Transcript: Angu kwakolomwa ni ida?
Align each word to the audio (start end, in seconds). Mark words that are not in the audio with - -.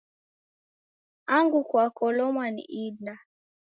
Angu 1.35 1.59
kwakolomwa 1.69 2.45
ni 2.55 2.63
ida? 2.85 3.15